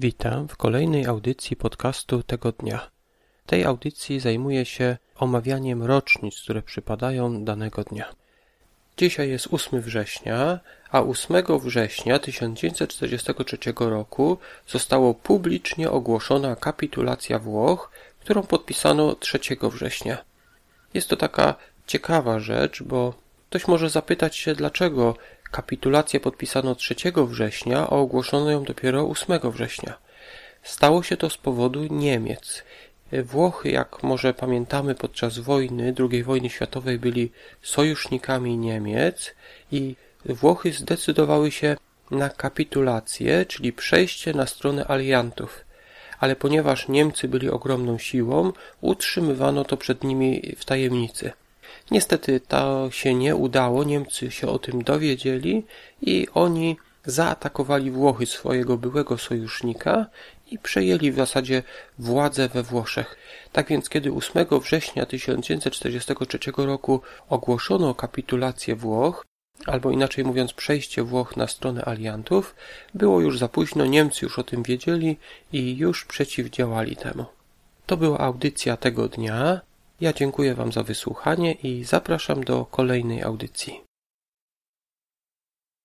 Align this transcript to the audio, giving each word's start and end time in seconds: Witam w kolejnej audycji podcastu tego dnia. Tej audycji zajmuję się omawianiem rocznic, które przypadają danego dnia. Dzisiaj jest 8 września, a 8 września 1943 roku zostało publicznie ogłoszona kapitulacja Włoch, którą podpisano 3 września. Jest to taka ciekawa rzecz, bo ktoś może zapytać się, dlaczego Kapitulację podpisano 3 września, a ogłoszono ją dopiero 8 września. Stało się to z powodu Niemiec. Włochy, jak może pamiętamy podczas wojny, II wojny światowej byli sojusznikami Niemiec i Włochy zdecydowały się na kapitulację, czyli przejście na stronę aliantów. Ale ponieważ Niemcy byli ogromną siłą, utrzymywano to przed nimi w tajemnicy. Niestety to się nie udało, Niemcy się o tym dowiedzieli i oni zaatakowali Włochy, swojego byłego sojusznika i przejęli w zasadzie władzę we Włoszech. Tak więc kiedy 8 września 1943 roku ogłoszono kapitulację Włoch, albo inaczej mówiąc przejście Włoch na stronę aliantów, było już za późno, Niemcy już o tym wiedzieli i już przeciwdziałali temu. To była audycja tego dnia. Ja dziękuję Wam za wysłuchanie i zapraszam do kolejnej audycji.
Witam 0.00 0.48
w 0.48 0.56
kolejnej 0.56 1.06
audycji 1.06 1.56
podcastu 1.56 2.22
tego 2.22 2.52
dnia. 2.52 2.90
Tej 3.46 3.64
audycji 3.64 4.20
zajmuję 4.20 4.64
się 4.64 4.96
omawianiem 5.16 5.82
rocznic, 5.82 6.40
które 6.40 6.62
przypadają 6.62 7.44
danego 7.44 7.84
dnia. 7.84 8.04
Dzisiaj 8.96 9.30
jest 9.30 9.48
8 9.50 9.80
września, 9.80 10.60
a 10.90 11.02
8 11.02 11.58
września 11.58 12.18
1943 12.18 13.58
roku 13.78 14.38
zostało 14.68 15.14
publicznie 15.14 15.90
ogłoszona 15.90 16.56
kapitulacja 16.56 17.38
Włoch, 17.38 17.90
którą 18.20 18.42
podpisano 18.42 19.14
3 19.14 19.38
września. 19.62 20.18
Jest 20.94 21.08
to 21.08 21.16
taka 21.16 21.54
ciekawa 21.86 22.40
rzecz, 22.40 22.82
bo 22.82 23.14
ktoś 23.50 23.68
może 23.68 23.90
zapytać 23.90 24.36
się, 24.36 24.54
dlaczego 24.54 25.16
Kapitulację 25.50 26.20
podpisano 26.20 26.74
3 26.74 26.94
września, 27.16 27.78
a 27.78 27.88
ogłoszono 27.90 28.50
ją 28.50 28.64
dopiero 28.64 29.08
8 29.08 29.40
września. 29.50 29.98
Stało 30.62 31.02
się 31.02 31.16
to 31.16 31.30
z 31.30 31.36
powodu 31.36 31.84
Niemiec. 31.84 32.64
Włochy, 33.24 33.70
jak 33.70 34.02
może 34.02 34.34
pamiętamy 34.34 34.94
podczas 34.94 35.38
wojny, 35.38 35.94
II 36.10 36.22
wojny 36.22 36.50
światowej 36.50 36.98
byli 36.98 37.32
sojusznikami 37.62 38.56
Niemiec 38.56 39.34
i 39.72 39.96
Włochy 40.24 40.72
zdecydowały 40.72 41.50
się 41.50 41.76
na 42.10 42.28
kapitulację, 42.28 43.46
czyli 43.46 43.72
przejście 43.72 44.34
na 44.34 44.46
stronę 44.46 44.84
aliantów. 44.86 45.64
Ale 46.20 46.36
ponieważ 46.36 46.88
Niemcy 46.88 47.28
byli 47.28 47.50
ogromną 47.50 47.98
siłą, 47.98 48.52
utrzymywano 48.80 49.64
to 49.64 49.76
przed 49.76 50.04
nimi 50.04 50.54
w 50.56 50.64
tajemnicy. 50.64 51.32
Niestety 51.90 52.40
to 52.40 52.90
się 52.90 53.14
nie 53.14 53.36
udało, 53.36 53.84
Niemcy 53.84 54.30
się 54.30 54.48
o 54.48 54.58
tym 54.58 54.82
dowiedzieli 54.82 55.64
i 56.02 56.26
oni 56.34 56.76
zaatakowali 57.04 57.90
Włochy, 57.90 58.26
swojego 58.26 58.76
byłego 58.76 59.18
sojusznika 59.18 60.06
i 60.50 60.58
przejęli 60.58 61.12
w 61.12 61.16
zasadzie 61.16 61.62
władzę 61.98 62.48
we 62.48 62.62
Włoszech. 62.62 63.16
Tak 63.52 63.68
więc 63.68 63.88
kiedy 63.88 64.12
8 64.12 64.46
września 64.60 65.06
1943 65.06 66.38
roku 66.56 67.00
ogłoszono 67.28 67.94
kapitulację 67.94 68.76
Włoch, 68.76 69.26
albo 69.66 69.90
inaczej 69.90 70.24
mówiąc 70.24 70.52
przejście 70.52 71.02
Włoch 71.02 71.36
na 71.36 71.46
stronę 71.46 71.84
aliantów, 71.84 72.54
było 72.94 73.20
już 73.20 73.38
za 73.38 73.48
późno, 73.48 73.86
Niemcy 73.86 74.24
już 74.26 74.38
o 74.38 74.44
tym 74.44 74.62
wiedzieli 74.62 75.16
i 75.52 75.76
już 75.76 76.04
przeciwdziałali 76.04 76.96
temu. 76.96 77.24
To 77.86 77.96
była 77.96 78.18
audycja 78.18 78.76
tego 78.76 79.08
dnia. 79.08 79.60
Ja 80.00 80.12
dziękuję 80.12 80.54
Wam 80.54 80.72
za 80.72 80.82
wysłuchanie 80.82 81.52
i 81.52 81.84
zapraszam 81.84 82.44
do 82.44 82.64
kolejnej 82.64 83.22
audycji. 83.22 83.87